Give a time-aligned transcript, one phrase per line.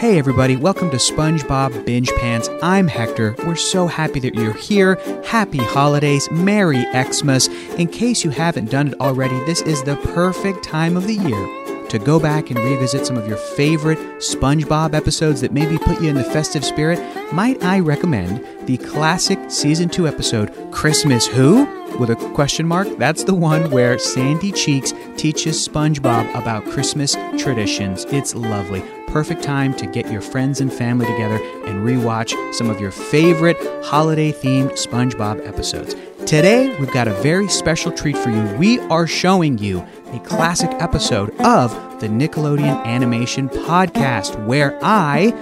[0.00, 2.48] Hey, everybody, welcome to SpongeBob Binge Pants.
[2.62, 3.34] I'm Hector.
[3.40, 4.94] We're so happy that you're here.
[5.26, 7.48] Happy holidays, Merry Xmas.
[7.76, 11.86] In case you haven't done it already, this is the perfect time of the year
[11.90, 16.08] to go back and revisit some of your favorite SpongeBob episodes that maybe put you
[16.08, 16.98] in the festive spirit.
[17.34, 21.66] Might I recommend the classic season 2 episode, Christmas Who?
[21.98, 28.06] With a question mark, that's the one where Sandy Cheeks teaches SpongeBob about Christmas traditions.
[28.06, 32.80] It's lovely perfect time to get your friends and family together and rewatch some of
[32.80, 35.96] your favorite holiday themed SpongeBob episodes.
[36.26, 38.42] Today, we've got a very special treat for you.
[38.56, 45.32] We are showing you a classic episode of the Nickelodeon Animation Podcast, where I,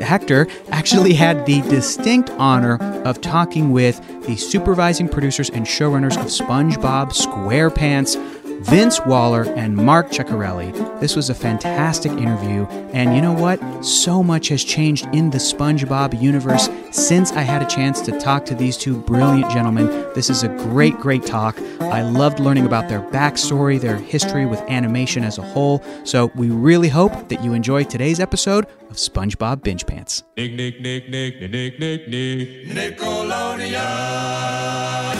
[0.00, 6.26] Hector, actually had the distinct honor of talking with the supervising producers and showrunners of
[6.26, 8.16] SpongeBob SquarePants.
[8.62, 10.72] Vince Waller and Mark Ceccarelli.
[11.00, 13.58] This was a fantastic interview, and you know what?
[13.84, 18.44] So much has changed in the SpongeBob universe since I had a chance to talk
[18.46, 19.86] to these two brilliant gentlemen.
[20.14, 21.58] This is a great, great talk.
[21.80, 25.82] I loved learning about their backstory, their history with animation as a whole.
[26.04, 30.22] So we really hope that you enjoy today's episode of SpongeBob Binge Pants.
[30.36, 35.11] Nick, Nick, Nick, Nick, Nick, Nick, Nick, Nickelodeon.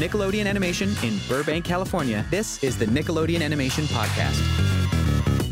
[0.00, 4.40] Nickelodeon Animation in Burbank, California, this is the Nickelodeon Animation Podcast.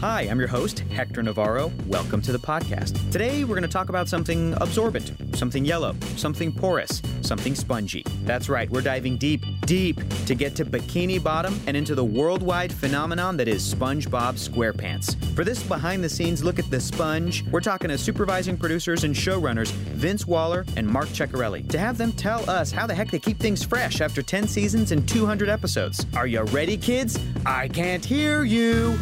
[0.00, 1.70] Hi, I'm your host, Hector Navarro.
[1.86, 3.12] Welcome to the podcast.
[3.12, 8.02] Today, we're going to talk about something absorbent, something yellow, something porous, something spongy.
[8.24, 12.72] That's right, we're diving deep, deep to get to Bikini Bottom and into the worldwide
[12.72, 15.14] phenomenon that is SpongeBob SquarePants.
[15.34, 19.14] For this behind the scenes look at the sponge, we're talking to supervising producers and
[19.14, 23.18] showrunners Vince Waller and Mark Ceccarelli to have them tell us how the heck they
[23.18, 26.06] keep things fresh after 10 seasons and 200 episodes.
[26.16, 27.18] Are you ready, kids?
[27.44, 28.98] I can't hear you.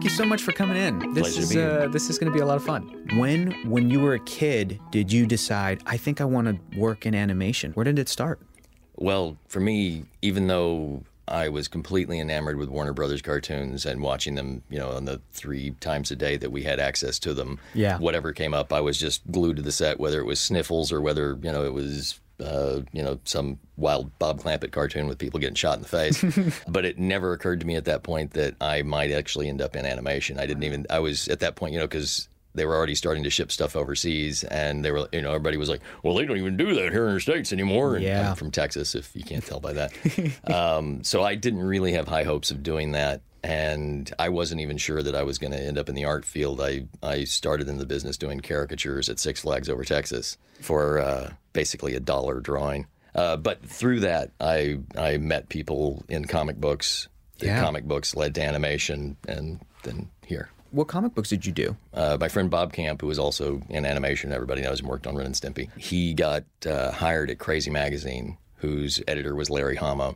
[0.00, 0.98] Thank you so much for coming in.
[1.12, 3.06] This Pleasure to is be uh, this is going to be a lot of fun.
[3.18, 7.04] When when you were a kid, did you decide I think I want to work
[7.04, 7.72] in animation?
[7.72, 8.40] Where did it start?
[8.96, 14.36] Well, for me, even though I was completely enamored with Warner Brothers cartoons and watching
[14.36, 17.58] them, you know, on the three times a day that we had access to them,
[17.74, 17.98] Yeah.
[17.98, 21.00] whatever came up, I was just glued to the set, whether it was Sniffles or
[21.02, 25.40] whether, you know, it was, uh, you know, some wild Bob Clampett cartoon with people
[25.40, 26.62] getting shot in the face.
[26.68, 29.76] but it never occurred to me at that point that I might actually end up
[29.76, 30.38] in animation.
[30.38, 33.22] I didn't even, I was at that point, you know, because they were already starting
[33.22, 36.36] to ship stuff overseas and they were you know everybody was like well they don't
[36.36, 38.30] even do that here in the states anymore and Yeah.
[38.30, 39.92] I'm from texas if you can't tell by that
[40.52, 44.76] um, so i didn't really have high hopes of doing that and i wasn't even
[44.76, 47.68] sure that i was going to end up in the art field i, I started
[47.68, 52.40] in the business doing caricatures at six flags over texas for uh, basically a dollar
[52.40, 57.08] drawing uh, but through that I, I met people in comic books
[57.38, 57.60] the Yeah.
[57.62, 61.76] comic books led to animation and then here What comic books did you do?
[61.94, 65.16] uh, my friend Bob Camp, who was also in animation, everybody knows him, worked on
[65.16, 65.68] Ren and Stimpy.
[65.76, 70.14] He got uh, hired at Crazy Magazine, whose editor was Larry Hama.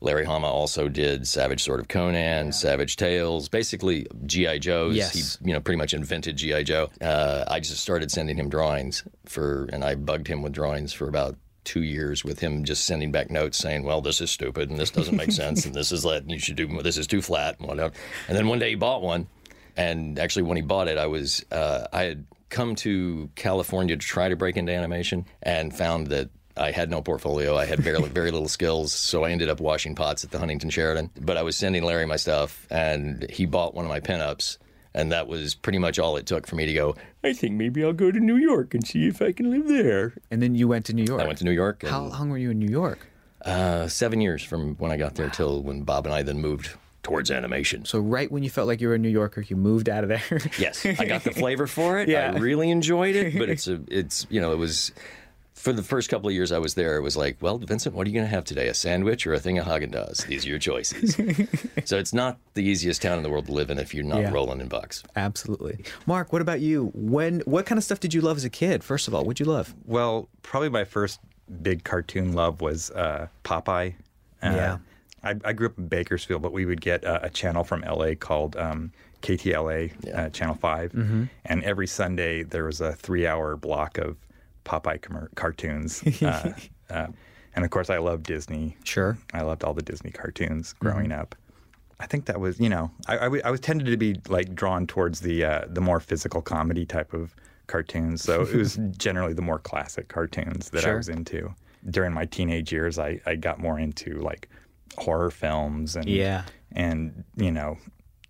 [0.00, 4.96] Larry Hama also did Savage Sword of Conan, Savage Tales, basically GI Joes.
[4.96, 5.38] Yes.
[5.38, 6.90] He, you know, pretty much invented GI Joe.
[7.00, 11.08] Uh, I just started sending him drawings for, and I bugged him with drawings for
[11.08, 14.78] about two years with him just sending back notes saying, "Well, this is stupid and
[14.78, 17.58] this doesn't make sense and this is let you should do this is too flat
[17.58, 17.92] and whatever."
[18.26, 19.26] And then one day he bought one,
[19.76, 24.06] and actually when he bought it, I was uh, I had come to California to
[24.06, 26.30] try to break into animation and found that.
[26.58, 27.56] I had no portfolio.
[27.56, 30.70] I had very, very little skills, so I ended up washing pots at the Huntington
[30.70, 31.10] Sheraton.
[31.20, 34.58] But I was sending Larry my stuff, and he bought one of my pinups,
[34.94, 36.96] and that was pretty much all it took for me to go.
[37.22, 40.14] I think maybe I'll go to New York and see if I can live there.
[40.30, 41.20] And then you went to New York.
[41.20, 41.84] I went to New York.
[41.84, 42.98] How long were you in New York?
[43.42, 46.70] uh, seven years from when I got there till when Bob and I then moved
[47.04, 47.84] towards animation.
[47.84, 50.08] So right when you felt like you were a New Yorker, you moved out of
[50.08, 50.40] there.
[50.58, 52.08] Yes, I got the flavor for it.
[52.08, 52.32] Yeah.
[52.34, 54.92] I really enjoyed it, but it's a, it's you know, it was
[55.58, 56.96] for the first couple of years I was there.
[56.96, 58.68] It was like, well, Vincent, what are you going to have today?
[58.68, 60.26] A sandwich or a thing of Haagen Dazs?
[60.26, 61.14] These are your choices.
[61.84, 64.20] so it's not the easiest town in the world to live in if you're not
[64.20, 64.30] Yeah.
[64.30, 65.02] rolling in bucks.
[65.16, 65.84] Absolutely.
[66.06, 66.90] Mark, what about you?
[66.94, 68.84] When what kind of stuff did you love as a kid?
[68.84, 69.74] First of all, what'd you love?
[69.84, 71.20] Well, probably my first
[71.62, 73.94] big cartoon love was uh, Popeye.
[74.42, 74.78] Uh, Yeah.
[75.24, 78.14] I, I grew up in Bakersfield, but we would get uh, a channel from LA
[78.14, 81.28] called um, KTLA, uh, Channel 5.
[81.44, 84.16] And every Sunday there was a three hour block of
[84.68, 86.02] Popeye commer- cartoons.
[86.22, 86.52] uh,
[86.90, 87.06] uh,
[87.56, 88.76] and of course, I loved Disney.
[88.84, 89.16] Sure.
[89.32, 91.34] I loved all the Disney cartoons growing up.
[92.00, 94.54] I think that was, you know, I, I, w- I was tended to be like
[94.54, 97.34] drawn towards the uh, the more physical comedy type of
[97.66, 98.22] cartoons.
[98.22, 101.52] So it was generally the more classic cartoons that I was into.
[101.90, 104.48] During my teenage years, I, I got more into like
[104.96, 106.44] horror films and Yeah.
[106.72, 107.78] and you know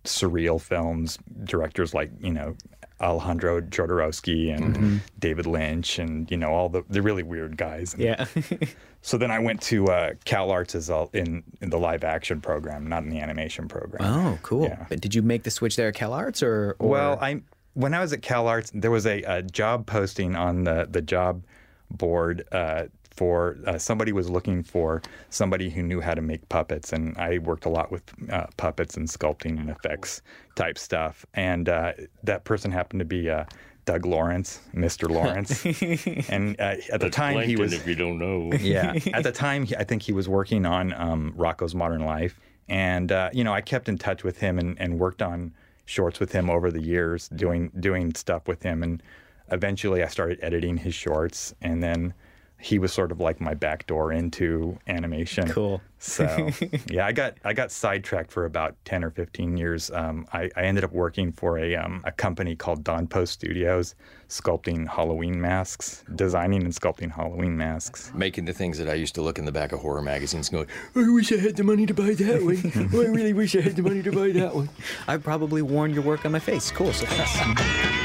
[0.03, 1.19] surreal films.
[1.43, 2.55] Directors like you know
[3.01, 4.97] Alejandro Jodorowsky and Mm-hmm.
[5.19, 7.93] David Lynch and you know all the the really weird guys.
[7.93, 8.25] And Yeah.
[9.01, 12.41] So then I went to uh, Cal Arts as a, in in the live action
[12.41, 14.03] program, not in the animation program.
[14.03, 14.63] oh, cool.
[14.65, 14.85] Yeah.
[14.89, 17.41] But did you make the switch there at Cal Arts or, or Well, I
[17.75, 21.01] when I was at Cal Arts, there was a, a job posting on the the
[21.01, 21.43] job
[21.89, 22.85] board uh,
[23.19, 27.39] for uh, somebody was looking for somebody who knew how to make puppets, and I
[27.39, 28.01] worked a lot with
[28.31, 30.21] uh, puppets and sculpting and effects
[30.55, 31.91] type stuff, and uh,
[32.23, 33.29] that person happened to be.
[33.29, 33.43] Uh,
[33.85, 35.09] Doug Lawrence, Mr.
[35.09, 35.65] Lawrence,
[36.29, 38.55] and uh, at the time he was if you don't know.
[38.61, 38.93] yeah.
[39.13, 43.31] At the time, I think he was working on um, Rocko's Modern Life, and uh,
[43.33, 45.53] you know, I kept in touch with him and, and worked on
[45.85, 49.01] shorts with him over the years, doing doing stuff with him, and
[49.51, 52.13] eventually, I started editing his shorts, and then
[52.59, 55.47] he was sort of like my back door into animation.
[55.47, 55.81] Cool.
[55.97, 56.49] So
[56.89, 59.89] yeah, I got I got sidetracked for about ten or fifteen years.
[59.91, 63.95] Um, I, I ended up working for a um, a company called Don Post Studios,
[64.27, 68.11] sculpting Halloween masks, designing and sculpting Halloween masks.
[68.13, 70.67] Making the things that I used to look in the back of horror magazines going,
[70.95, 72.71] I wish I had the money to buy that one.
[72.93, 74.69] I really wish I had the money to buy that one.
[75.07, 76.71] I probably worn your work on my face.
[76.71, 76.91] Cool.
[76.91, 77.95] So thanks.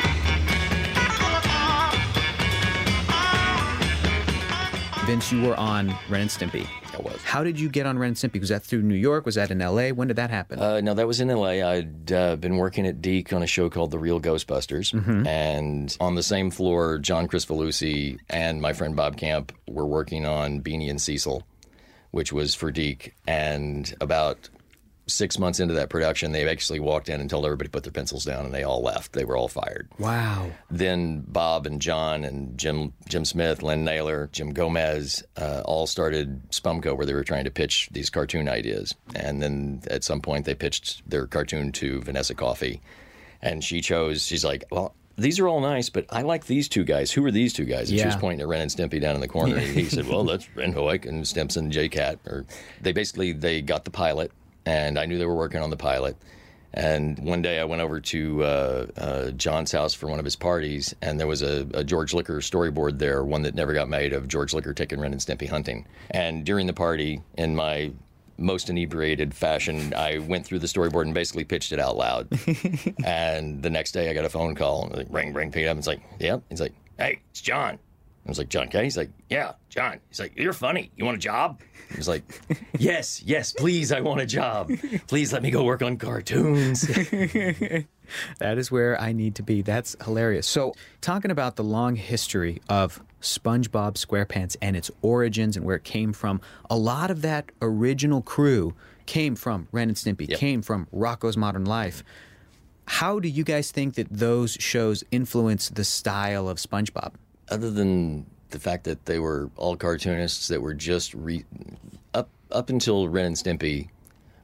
[5.14, 6.66] Vince, you were on Ren and Stimpy.
[6.92, 7.22] I was.
[7.22, 8.40] How did you get on Ren and Stimpy?
[8.40, 9.24] Was that through New York?
[9.24, 9.92] Was that in L.A.?
[9.92, 10.58] When did that happen?
[10.58, 11.62] Uh, no, that was in LA.
[11.64, 14.92] I'd uh, been working at DiC on a show called The Real Ghostbusters.
[15.24, 20.26] And on the same floor, John Chris Kricfalusi and my friend Bob Camp were working
[20.26, 21.46] on Beany and Cecil,
[22.10, 23.14] which was for DiC.
[23.28, 24.48] And about
[25.06, 27.92] six months into that production, they actually walked in and told everybody to put their
[27.92, 29.12] pencils down, and they all left.
[29.12, 29.88] They were all fired.
[29.98, 30.50] wow.
[30.70, 36.40] then Bob and John and Jim Jim Smith, Lynne Naylor, Jim Gomez uh, all started
[36.50, 38.94] Spumco, where they were trying to pitch these cartoon ideas.
[39.14, 42.80] And then at some point, they pitched their cartoon to Vanessa Coffey,
[43.42, 44.24] and she chose.
[44.26, 47.12] She's like, "Well, these are all nice, but I like these two guys.
[47.12, 49.20] Who are these two guys?" And she was pointing at Ren and Stimpy down in
[49.20, 52.46] the corner, and he said, "Well, that's Ren Hoek and Stimpson, J Cat." Or
[52.80, 54.32] they basically they got the pilot,
[54.66, 56.16] and I knew they were working on the pilot.
[56.76, 60.34] And one day I went over to uh, uh, John's house for one of his
[60.34, 64.12] parties, and there was a, a George Liquor storyboard there, one that never got made
[64.12, 65.86] of George Liquor taking Ren and Stimpy hunting.
[66.10, 67.92] And during the party, in my
[68.38, 72.28] most inebriated fashion, I went through the storyboard and basically pitched it out loud.
[73.04, 75.68] and the next day I got a phone call, and like, ring, ring, pick it
[75.68, 75.78] up.
[75.78, 76.42] It's like, yep.
[76.50, 77.78] He's like, hey, it's John.
[78.26, 78.84] I was like, John K.?
[78.84, 80.00] He's like, yeah, John.
[80.08, 80.90] He's like, you're funny.
[80.96, 81.60] You want a job?
[81.92, 82.22] I was like,
[82.78, 84.70] yes, yes, please, I want a job.
[85.08, 86.88] Please let me go work on cartoons.
[88.38, 89.62] That is where I need to be.
[89.62, 90.46] That's hilarious.
[90.46, 95.84] So, talking about the long history of SpongeBob SquarePants and its origins and where it
[95.84, 98.74] came from, a lot of that original crew
[99.06, 100.38] came from Ren and Stimpy, Yep.
[100.38, 102.04] came from Rocko's Modern Life.
[102.86, 107.14] How do you guys think that those shows influence the style of SpongeBob?
[107.48, 111.44] Other than the fact that they were all cartoonists that were just re-
[112.14, 113.88] up up until Ren and Stimpy,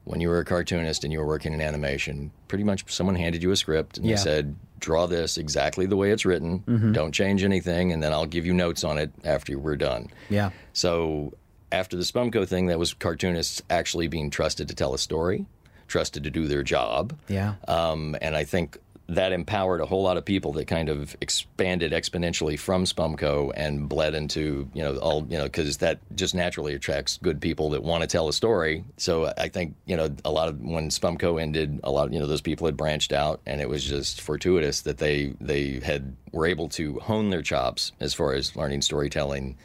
[0.05, 3.43] when you were a cartoonist and you were working in animation, pretty much someone handed
[3.43, 4.17] you a script and Yeah.
[4.17, 6.93] they said, "Draw this exactly the way it's written.
[6.93, 10.51] Don't change anything, and then I'll give you notes on it after we're done." Yeah.
[10.73, 11.33] So
[11.73, 15.47] after the Spumco thing, that was cartoonists actually being trusted to tell a story,
[15.87, 17.17] trusted to do their job.
[17.29, 17.55] Yeah.
[17.69, 18.79] Um, and I think
[19.11, 23.89] that empowered a whole lot of people that kind of expanded exponentially from Spumco and
[23.89, 27.83] bled into, you know, all, you know, because that just naturally attracts good people that
[27.83, 28.85] want to tell a story.
[28.99, 32.21] So I think, you know, a lot of when Spumco ended, a lot of, you
[32.21, 36.15] know, those people had branched out and it was just fortuitous that they, they had,
[36.31, 39.57] were able to hone their chops as far as learning storytelling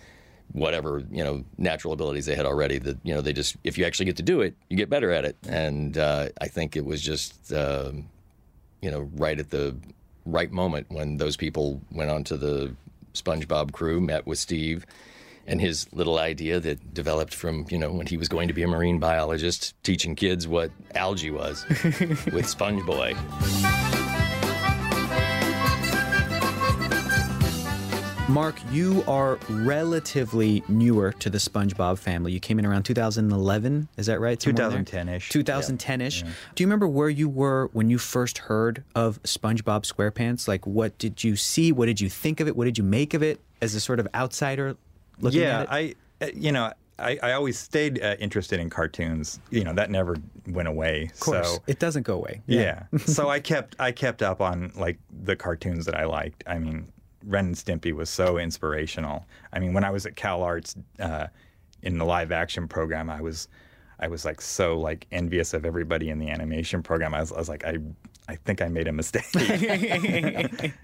[0.52, 3.84] whatever you know natural abilities they had already that you know they just if you
[3.84, 6.86] actually get to do it you get better at it and uh, i think it
[6.86, 8.08] was just um,
[8.82, 9.76] you know right at the
[10.26, 12.76] right moment when those people went onto the
[13.14, 14.86] spongebob crew met with steve
[15.48, 18.64] and his little idea that developed from you know when he was going to be
[18.64, 21.66] a marine biologist teaching kids what algae was
[22.32, 22.84] with sponge
[28.28, 32.32] Mark, you are relatively newer to the SpongeBob family.
[32.32, 34.42] You came in around 2011, is that right?
[34.42, 34.84] Somewhere in there?
[34.84, 35.30] 2010-ish.
[35.30, 36.24] 2010-ish.
[36.56, 40.48] Do you remember where you were when you first heard of SpongeBob SquarePants?
[40.48, 41.72] Like, what did you see?
[41.72, 42.56] What did you think of it?
[42.56, 44.76] What did you make of it as a sort of outsider
[45.20, 45.96] looking yeah, at it?
[46.20, 49.40] I, uh, you know, I, I always stayed uh, interested in cartoons.
[49.52, 50.16] You know, that never
[50.48, 51.12] went away.
[51.14, 52.42] of course, So, it doesn't go away.
[52.48, 52.86] yeah.
[53.06, 56.44] so I kept I kept up on like the cartoons that I liked.
[56.48, 56.88] I mean,
[57.26, 59.26] Ren and Stimpy was so inspirational.
[59.54, 61.28] I mean, when I was at Cal Arts uh,
[61.82, 63.48] in the live action program, I was
[64.00, 67.14] I was like so like envious of everybody in the animation program.
[67.14, 67.78] I was, I was like I
[68.28, 69.24] I think I made a mistake.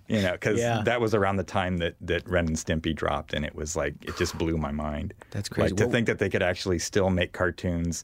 [0.07, 0.81] you know, because Yeah.
[0.85, 3.95] that was around the time that that Ren and Stimpy dropped, and it was like
[4.03, 5.13] it just blew my mind.
[5.31, 5.69] That's crazy.
[5.71, 8.03] Like to Well- think that they could actually still make cartoons,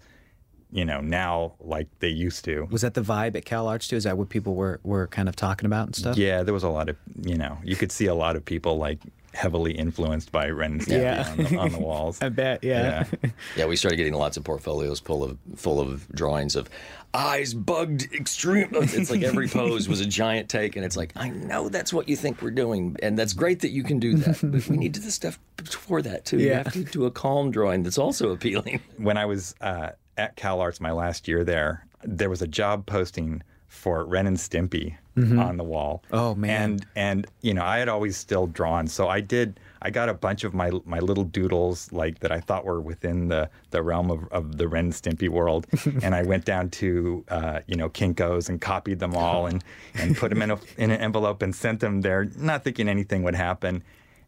[0.71, 2.67] you know, now like they used to.
[2.71, 3.95] Was that the vibe at Cal Arts too?
[3.95, 6.17] Is that what people were, were kind of talking about and stuff?
[6.17, 8.77] Yeah, there was a lot of you know, you could see a lot of people
[8.77, 8.99] like
[9.33, 11.29] heavily influenced by Ren and Stimpy Yeah.
[11.29, 12.19] on, the, on the walls.
[12.23, 13.03] I bet, yeah.
[13.23, 13.29] Yeah.
[13.55, 16.69] Yeah, we started getting lots of portfolios full of full of drawings of
[17.13, 18.69] eyes bugged extreme.
[18.73, 22.09] It's like every pose was a giant take, and it's like I know that's what
[22.09, 24.93] you think we're doing, and that's great that you can do that, but we need
[24.95, 26.39] to do the stuff before that too.
[26.39, 28.81] You have to do a calm drawing that's also appealing.
[28.97, 32.85] when I was uh, at Cal Arts my last year there, there was a job
[32.85, 36.03] posting for Ren and Stimpy on the wall.
[36.11, 36.61] Oh, man.
[36.61, 39.59] And and you know I had always still drawn, so I did.
[39.81, 43.27] I got a bunch of my my little doodles like that I thought were within
[43.27, 45.65] the the realm of, of the Ren and Stimpy world,
[46.03, 49.63] and I went down to uh, you know Kinkos and copied them all and
[49.95, 53.23] and put them in a in an envelope and sent them there, not thinking anything
[53.23, 53.83] would happen.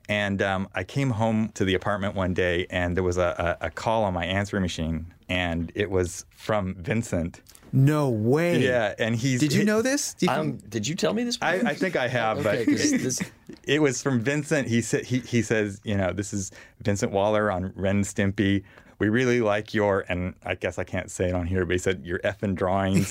[0.10, 3.68] And um, I came home to the apartment one day, and there was a, a,
[3.68, 7.42] a call on my answering machine, and it was from Vincent.
[7.72, 8.60] No way.
[8.60, 9.40] Yeah, and he's.
[9.40, 10.16] Did you know this?
[10.16, 11.38] Do you- Um, did you tell me this?
[11.44, 11.58] I.
[11.60, 13.22] I think I have, Okay, but 'cause it, this-
[13.64, 14.68] it was from Vincent.
[14.68, 16.52] He said he, he says, you know, this is
[16.82, 18.64] Vincent Waller on Ren Stimpy.
[19.00, 21.78] We really like your, and I guess I can't say it on here, but he
[21.78, 23.10] said your effing drawings.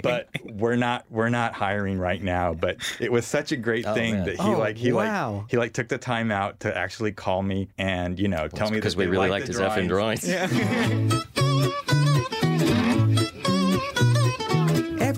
[0.02, 2.54] but we're not we're not hiring right now.
[2.54, 4.26] But it was such a great oh, thing man.
[4.26, 5.38] that he Oh, like he wow.
[5.38, 8.70] like he like took the time out to actually call me and you know tell
[8.70, 11.36] me because we really liked liked the his effing drawings.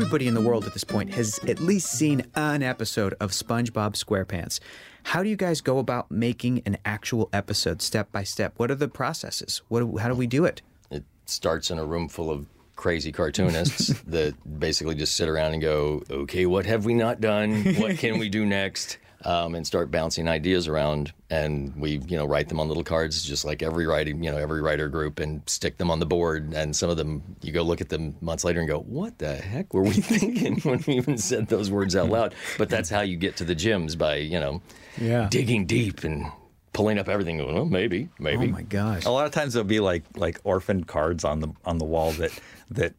[0.09, 3.93] Everybody in the world at this point has at least seen an episode of SpongeBob
[3.93, 4.59] SquarePants.
[5.03, 8.55] How do you guys go about making an actual episode step by step?
[8.57, 9.61] What are the processes?
[9.69, 10.63] What do, how do we do it?
[10.91, 15.61] It starts in a room full of crazy cartoonists that basically just sit around and
[15.61, 17.75] go, okay, what have we not done?
[17.75, 18.97] What can we do next?
[19.25, 23.21] Um, and start bouncing ideas around, and we, you know, write them on little cards,
[23.25, 26.53] just like every writing, you know, every writer group, and stick them on the board.
[26.55, 29.35] And some of them, you go look at them months later and go, "What the
[29.35, 33.01] heck were we thinking when we even said those words out loud?" But that's how
[33.01, 34.63] you get to the gems by, you know,
[35.01, 35.27] Yeah.
[35.29, 36.27] digging deep and
[36.73, 37.39] pulling up everything.
[37.39, 38.47] Going, well, maybe, maybe.
[38.47, 39.05] Oh my gosh.
[39.05, 42.13] A lot of times there'll be like like orphaned cards on the on the wall
[42.13, 42.31] that
[42.71, 42.95] that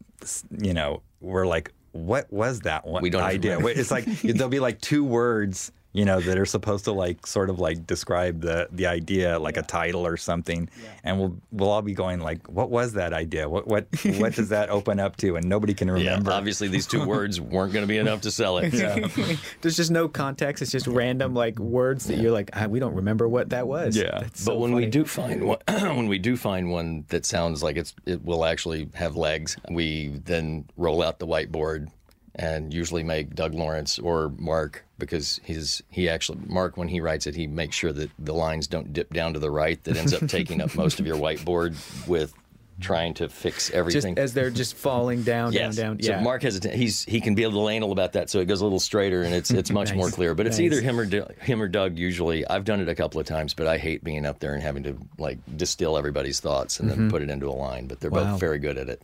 [0.58, 3.56] you know were like, what was that one We don't idea?
[3.56, 3.70] remember.
[3.80, 5.72] It's like there'll be like two words.
[5.92, 9.56] You know that are supposed to like sort of like describe the the idea, like
[9.56, 10.68] a title or something,
[11.02, 13.48] and we'll we'll all be going like, "What was that idea?
[13.48, 16.04] What what what does that open up to?" And nobody can remember.
[16.04, 16.32] Yeah, remember.
[16.32, 18.70] obviously these two words weren't going to be enough to sell it.
[19.62, 20.62] There's just no context.
[20.62, 23.96] It's just random like words that you're like, ah, we don't remember what that was.
[23.96, 24.20] Yeah.
[24.20, 27.62] That's But so when we do find one, when we do find one that sounds
[27.62, 31.88] like it's it will actually have legs, we then roll out the whiteboard
[32.40, 37.26] and usually make Doug Lawrence or Mark because he's he actually Mark when he writes
[37.26, 40.14] it he makes sure that the lines don't dip down to the right that ends
[40.14, 41.74] up taking up most of your whiteboard
[42.08, 42.32] with
[42.80, 44.18] trying to fix just everything.
[44.18, 45.76] as they're just falling down, Yes.
[45.76, 46.02] down, down.
[46.02, 48.46] So Mark has a he's he can be a little anal about that, so it
[48.46, 50.34] goes a little straighter and it's it's much more clear.
[50.34, 50.72] But it's Nice.
[50.72, 51.04] either him or
[51.42, 51.98] him or Doug.
[51.98, 54.62] Usually, I've done it a couple of times, but I hate being up there and
[54.62, 57.86] having to like distill everybody's thoughts and then put it into a line.
[57.86, 58.24] But they're Mm-hmm.
[58.28, 58.32] Wow.
[58.32, 59.02] both very good at it.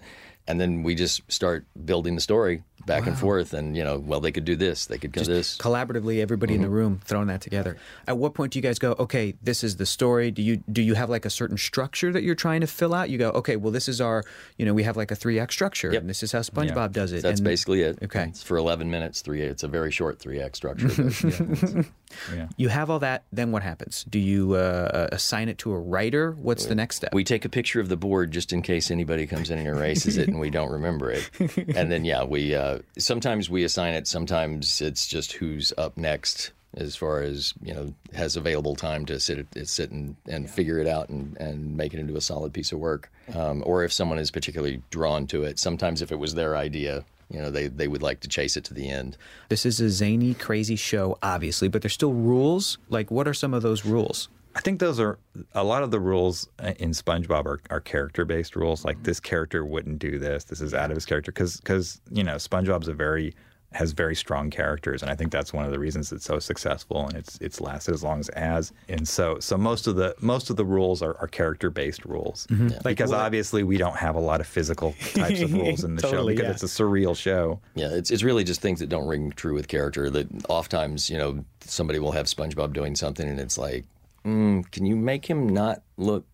[0.49, 4.21] And then we just start building the story back and forth, and you know, well,
[4.21, 5.57] they could do this, they could do this.
[5.57, 8.93] collaboratively everybody in the room throwing that together at what point do you guys go
[8.99, 12.23] okay this is the story do you do you have like a certain structure that
[12.23, 14.23] you're trying to fill out you go okay well this is our
[14.59, 16.01] you know we have like a three act structure Yep.
[16.03, 17.99] and this is how spongebob does it That's and- basically it.
[18.05, 19.43] okay It's for 11 minutes, three.
[19.43, 20.89] It's a very short three act structure.
[20.89, 21.87] but-
[22.35, 22.49] yeah.
[22.57, 26.33] you have all that then what happens do you uh, assign it to a writer
[26.41, 29.27] what's the next step We take a picture of the board just in case anybody
[29.27, 31.29] comes in and erases it and we don't remember it.
[31.77, 32.66] And then, yeah, we uh,
[32.99, 34.07] sometimes we assign it.
[34.07, 39.19] Sometimes it's just who's up next as far as you know has available time to
[39.19, 42.73] sit sit and, and figure it out and, and make it into a solid piece
[42.73, 43.11] of work.
[43.35, 47.05] Um, or if someone is particularly drawn to it, sometimes if it was their idea,
[47.31, 49.17] you know, they they would like to chase it to the end.
[49.49, 53.55] this is a zany crazy show obviously but there's still rules like what are some
[53.55, 55.19] of those rules I think those are
[55.53, 58.87] a lot of the rules uh, in SpongeBob are, are character based rules.
[58.87, 60.45] Like this character wouldn't do this.
[60.45, 63.35] This is out of his character because because you know SpongeBob's a very
[63.73, 67.07] has very strong characters, and I think that's one of the reasons it's so successful
[67.07, 68.73] and it's it's lasted as long as it has.
[68.89, 72.47] And so so most of the most of the rules are, are character based rules
[72.83, 76.03] because what- obviously we don't have a lot of physical types of rules in the
[76.09, 76.51] show because yeah.
[76.51, 77.61] it's a surreal show.
[77.75, 80.09] Yeah, it's it's really just things that don't ring true with character.
[80.09, 83.85] That oftentimes, you know, somebody will have SpongeBob doing something, and it's like,
[84.27, 86.27] mm, can you make him not look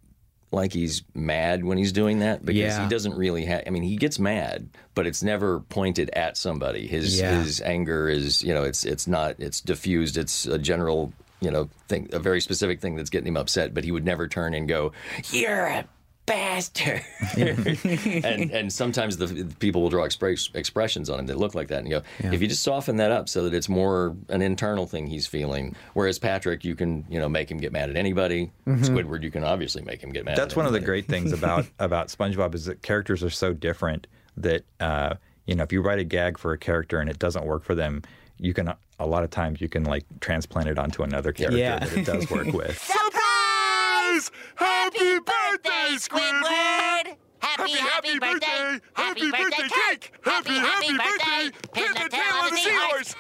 [0.50, 2.44] like he's mad when he's doing that?
[2.44, 2.82] Because Yeah.
[2.82, 3.62] he doesn't really have.
[3.66, 6.87] I mean, he gets mad, but it's never pointed at somebody.
[6.87, 7.42] His Yeah.
[7.42, 9.37] his anger is, you know, it's it's not.
[9.38, 10.16] It's diffused.
[10.18, 13.72] It's a general, you know, thing, a very specific thing that's getting him upset.
[13.75, 14.92] But he would never turn and go,
[15.30, 15.84] "You're a."
[16.24, 17.02] Bastard,
[17.36, 21.66] and and sometimes the, the people will draw express, expressions on him that look like
[21.68, 22.02] that, and you go,
[22.32, 25.74] if you just soften that up so that it's more an internal thing he's feeling.
[25.94, 28.52] Whereas Patrick, you can you know make him get mad at anybody.
[28.68, 30.36] Squidward, you can obviously make him get mad.
[30.36, 33.52] That's at one of the great things about about SpongeBob is that characters are so
[33.52, 35.14] different that uh,
[35.46, 37.74] you know if you write a gag for a character and it doesn't work for
[37.74, 38.00] them,
[38.38, 41.80] you can a lot of times you can like transplant it onto another character Yeah.
[41.80, 42.78] that it does work with.
[42.78, 44.30] Surprise!
[44.56, 47.16] Happy birthday, Squidward!
[47.38, 48.80] Happy, happy birthday!
[48.94, 50.12] Happy birthday cake!
[50.25, 51.56] Happy, happy birthday!
[51.73, 53.14] Pin the tail of the seahorse!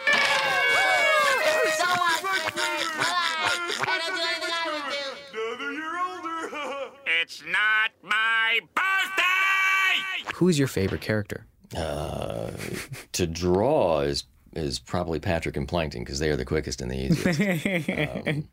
[1.78, 2.42] So awesome!
[3.86, 5.38] I don't do anything I would do.
[5.38, 6.90] Another year older.
[7.22, 10.32] It's not my birthday!
[10.34, 11.46] Who's your favorite character?
[13.12, 14.24] to draw is
[14.54, 18.26] is probably Patrick and Plankton because they are the quickest and the easiest.
[18.28, 18.48] um,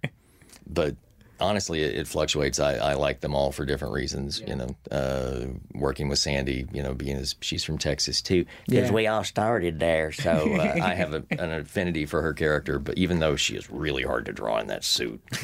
[0.67, 0.95] but
[1.41, 2.60] honestly, it, it fluctuates.
[2.60, 4.41] I, I like them all for different reasons.
[4.46, 8.89] You know, uh, working with Sandy, you know, being as she's from Texas too, because
[8.89, 8.93] Yeah.
[8.93, 10.12] we all started there.
[10.12, 12.79] So uh, I have a, an affinity for her character.
[12.79, 15.22] But even though she is really hard to draw in that suit,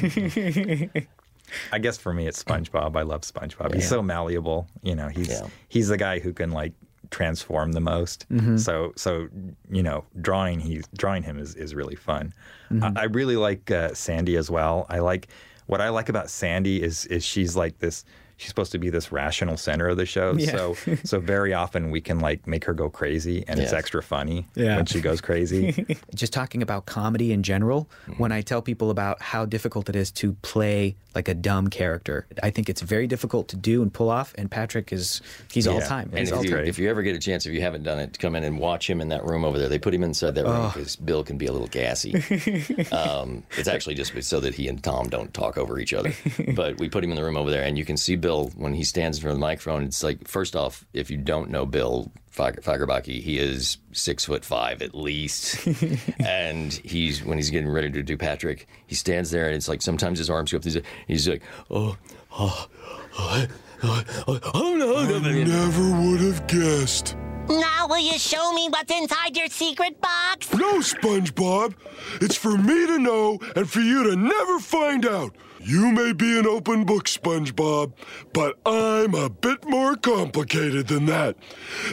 [1.72, 2.96] I guess for me it's SpongeBob.
[2.96, 3.74] I love SpongeBob.
[3.74, 4.66] He's so malleable.
[4.82, 5.46] You know, he's Yeah.
[5.68, 6.72] he's the guy who can like
[7.10, 8.26] transform the most.
[8.56, 9.28] So so
[9.70, 12.32] you know, drawing he drawing him is is really fun.
[12.82, 14.86] I, I really like uh, Sandy as well.
[14.88, 15.28] I like
[15.66, 18.04] what I like about Sandy is is she's like this.
[18.38, 20.34] She's supposed to be this rational center of the show.
[20.36, 20.50] Yeah.
[20.50, 24.46] So so very often we can like make her go crazy, and it's extra funny
[24.54, 24.76] Yeah.
[24.76, 25.86] when she goes crazy.
[26.14, 27.88] Just talking about comedy in general,
[28.18, 32.26] when I tell people about how difficult it is to play like a dumb character,
[32.42, 34.34] I think it's very difficult to do and pull off.
[34.36, 36.10] And Patrick is, he's all time.
[36.10, 36.66] and He's if all you, time.
[36.66, 38.58] if you ever get a chance, if you haven't done it, to come in and
[38.58, 39.70] watch him in that room over there.
[39.70, 42.12] They put him inside that room because Bill can be a little gassy.
[42.92, 46.12] um, it's actually just so that he and Tom don't talk over each other.
[46.54, 48.74] But we put him in the room over there, and you can see Bill when
[48.74, 49.84] he stands in front of the microphone.
[49.84, 54.44] It's like, first off, if you don't know Bill Fager- Fagerbakke, he is six foot
[54.44, 55.66] five at least,
[56.18, 59.82] and he's when he's getting ready to do Patrick, he stands there, and it's like
[59.82, 60.64] sometimes his arms go up.
[60.64, 61.96] He's, he's like, oh,
[62.38, 62.68] oh,
[63.18, 63.46] oh,
[63.82, 67.16] oh, oh, oh no, no, Never would have guessed.
[67.48, 70.52] Now will you show me what's inside your secret box?
[70.52, 71.74] No, SpongeBob.
[72.20, 75.32] It's for me to know and for you to never find out.
[75.66, 77.92] You may be an open book, SpongeBob,
[78.32, 81.34] but I'm a bit more complicated than that.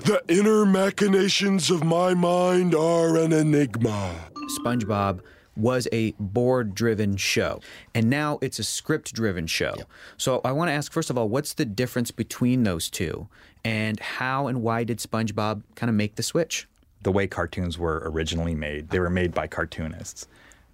[0.05, 4.13] The inner machinations of my mind are an enigma.
[4.59, 5.21] SpongeBob
[5.57, 7.61] was a board driven show
[7.95, 9.73] and now it's a script driven show.
[10.17, 13.27] So I want to ask first of all what's the difference between those two
[13.65, 16.67] and how and why did SpongeBob kind of make the switch?
[17.03, 18.89] the way cartoons were originally made.
[18.89, 20.25] They were made by cartoonists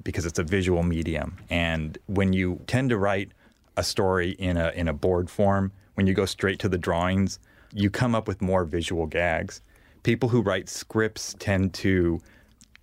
[0.04, 1.38] because it's a visual medium.
[1.50, 3.32] And when you tend to write
[3.78, 7.40] a story in a in a board form, when you go straight to the drawings,
[7.74, 9.62] you come up with more visual gags.
[10.04, 12.20] People who write scripts tend to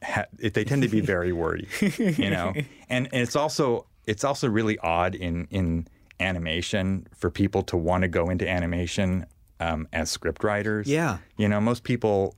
[0.02, 2.52] ha- they tend to be very wordy, you know.
[2.88, 5.86] And, and it's also it's also really odd in in
[6.20, 9.26] animation for people to want to go into animation
[9.60, 10.86] um, as script writers.
[10.86, 11.18] Yeah.
[11.36, 12.34] you know, most people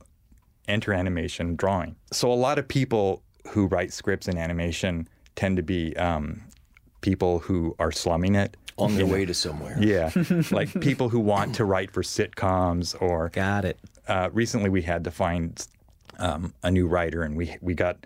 [0.66, 1.96] enter animation drawing.
[2.12, 6.40] So a lot of people who write scripts in animation tend to be um,
[7.00, 8.56] people who are slumming it.
[8.76, 9.76] on their way to somewhere.
[9.80, 10.10] Yeah,
[10.50, 13.78] like people who want to write for sitcoms or Got it.
[14.06, 15.66] uh, recently we had to find
[16.18, 17.96] um, a new writer and we we got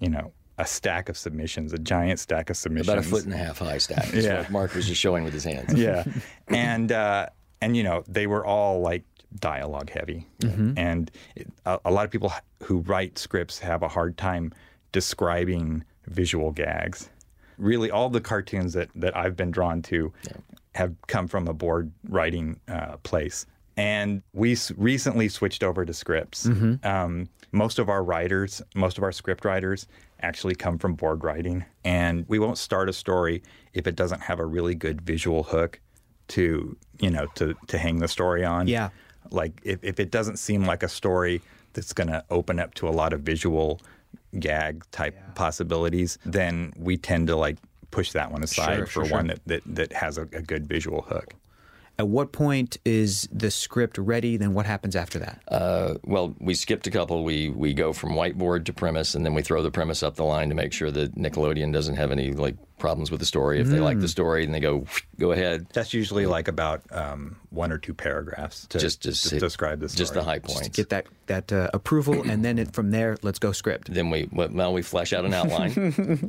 [0.00, 3.32] you know a stack of submissions, a giant stack of submissions, About a foot and
[3.32, 4.12] a half high stack.
[4.12, 4.40] Yeah.
[4.42, 5.72] what Mark was just showing with his hands.
[5.86, 6.04] yeah,
[6.48, 7.26] and uh,
[7.60, 9.04] and you know they were all like
[9.40, 12.30] dialogue heavy, and it, a, a lot of people
[12.64, 14.52] who write scripts have a hard time
[14.92, 17.08] describing visual gags.
[17.58, 20.12] Really, all the cartoons that that I've been drawn to
[20.74, 23.46] have come from a board writing uh, place.
[23.76, 26.46] And we s- recently switched over to scripts.
[26.82, 29.86] Um, most of our writers, most of our script writers,
[30.20, 31.64] actually come from board writing.
[31.84, 33.42] And we won't start a story
[33.74, 35.80] if it doesn't have a really good visual hook
[36.28, 38.66] to you know to to hang the story on.
[38.68, 38.88] Yeah.
[39.30, 41.42] Like if, if it doesn't seem like a story
[41.74, 43.80] that's going to open up to a lot of visual
[44.38, 47.58] gag type possibilities, then we tend to like
[47.90, 49.36] push that one aside Sure, for sure, one sure.
[49.46, 51.34] that, that, that has a, a good visual hook.
[51.98, 54.38] At what point is the script ready?
[54.38, 55.42] Then what happens after that?
[55.46, 57.22] Uh, well, we skipped a couple.
[57.22, 60.24] We we go from whiteboard to premise, and then we throw the premise up the
[60.24, 63.60] line to make sure that Nickelodeon doesn't have any like problems with the story.
[63.60, 64.00] If they like Mm.
[64.00, 64.84] the story, and they go,
[65.18, 65.66] go ahead.
[65.72, 69.78] That's usually like about um, one or two paragraphs to Just- just to hit- describe
[69.78, 69.98] the story.
[69.98, 70.68] Just the high points.
[70.76, 73.94] Get that that uh, approval, and then it, from there, let's go script.
[73.94, 75.72] then we well we flesh out an outline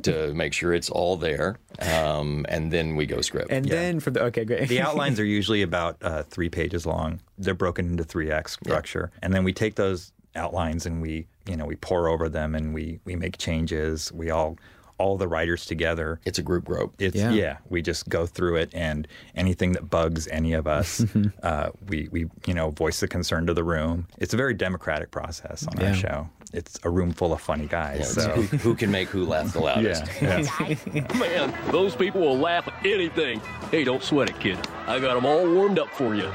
[0.04, 3.50] to make sure it's all there, um, and then we go script.
[3.50, 4.68] And then from the okay, great.
[4.68, 7.18] The outlines are usually about uh, three pages long.
[7.36, 11.56] They're broken into three acts structure, and then we take those outlines and we, you
[11.56, 14.12] know, we pour over them and we we make changes.
[14.12, 14.56] We all
[14.98, 16.20] all the writers together.
[16.24, 16.94] it's a group rope.
[16.98, 17.30] It's Yeah.
[17.30, 17.56] yeah.
[17.68, 21.04] we just go through it, and anything that bugs any of us,
[21.42, 24.06] uh, we we you know voice the concern to the room.
[24.18, 25.88] It's a very democratic process on Yeah.
[25.88, 26.28] our show.
[26.52, 28.00] It's a room full of funny guys.
[28.00, 30.04] It's so who, who can make who laugh the loudest.
[30.22, 30.46] yeah,
[30.92, 31.06] yeah.
[31.18, 33.40] Man, those people will laugh at anything.
[33.72, 34.58] Hey, don't sweat it, kid.
[34.86, 36.30] I got them all warmed up for you.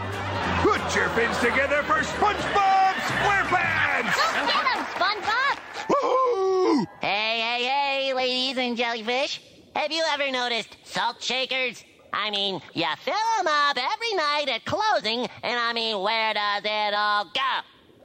[0.62, 4.14] Put your fins together for SpongeBob SquarePants!
[4.16, 5.58] Go get him, SpongeBob!
[5.88, 6.86] Woohoo!
[7.02, 9.42] Hey, hey, hey, ladies and jellyfish.
[9.78, 11.86] Have you ever noticed salt shakers?
[12.12, 16.64] I mean, you fill them up every night at closing, and I mean, where does
[16.66, 17.60] it all go?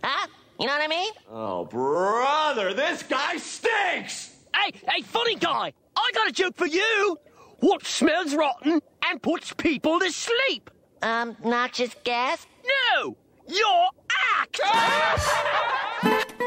[0.05, 0.29] Huh?
[0.61, 1.13] You know what I mean?
[1.29, 4.37] Oh, brother, this guy stinks!
[4.55, 7.19] Hey, hey, funny guy, I got a joke for you.
[7.59, 10.71] What smells rotten and puts people to sleep?
[11.03, 12.47] Um, noxious gas?
[12.95, 13.17] No,
[13.49, 13.89] your
[14.39, 14.61] act.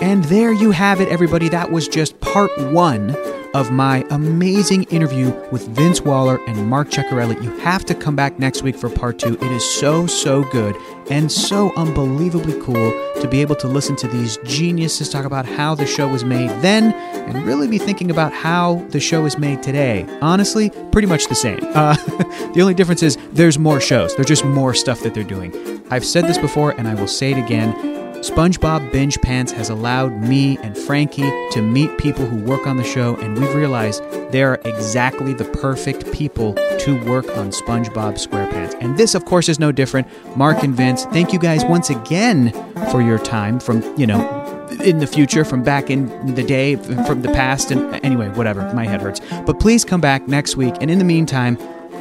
[0.00, 1.48] And there you have it, everybody.
[1.48, 3.16] That was just part one
[3.54, 7.42] of my amazing interview with Vince Waller and Mark Ceccarelli.
[7.42, 9.34] You have to come back next week for part two.
[9.34, 10.76] It is so, so good
[11.10, 15.74] and so unbelievably cool to be able to listen to these geniuses talk about how
[15.74, 19.62] the show was made then and really be thinking about how the show is made
[19.64, 20.06] today.
[20.20, 21.58] Honestly, pretty much the same.
[21.74, 21.94] Uh,
[22.54, 25.82] the only difference is there's more shows, there's just more stuff that they're doing.
[25.90, 27.97] I've said this before and I will say it again.
[28.20, 32.82] SpongeBob Binge Pants has allowed me and Frankie to meet people who work on the
[32.82, 34.02] show, and we've realized
[34.32, 38.76] they are exactly the perfect people to work on SpongeBob SquarePants.
[38.80, 40.08] And this, of course, is no different.
[40.36, 42.50] Mark and Vince, thank you guys once again
[42.90, 47.22] for your time from, you know, in the future, from back in the day, from
[47.22, 49.20] the past, and anyway, whatever, my head hurts.
[49.46, 51.56] But please come back next week, and in the meantime,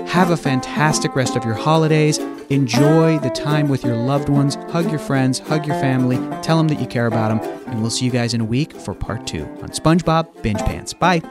[0.07, 2.19] have a fantastic rest of your holidays.
[2.49, 4.55] Enjoy the time with your loved ones.
[4.69, 7.63] Hug your friends, hug your family, tell them that you care about them.
[7.67, 10.93] And we'll see you guys in a week for part two on SpongeBob Binge Pants.
[10.93, 11.21] Bye.